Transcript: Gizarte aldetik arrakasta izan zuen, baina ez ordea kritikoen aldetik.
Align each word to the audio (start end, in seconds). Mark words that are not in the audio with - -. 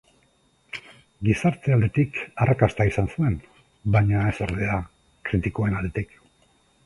Gizarte 1.27 1.73
aldetik 1.75 2.17
arrakasta 2.45 2.87
izan 2.91 3.11
zuen, 3.15 3.37
baina 3.97 4.23
ez 4.33 4.37
ordea 4.49 4.79
kritikoen 5.29 5.77
aldetik. 5.81 6.17